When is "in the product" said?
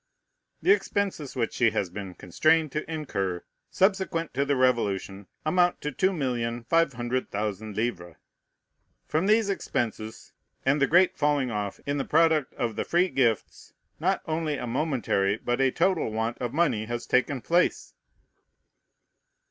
11.85-12.51